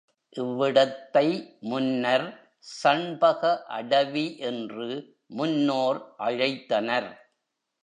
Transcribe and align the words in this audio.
இவ்விடத்தை 0.35 1.27
முன்னர் 1.61 2.25
சண்பக 2.67 3.41
அடவி 3.77 4.25
என்று 4.41 4.89
முன்னோர் 5.35 6.01
அழைத்தனர். 6.19 7.09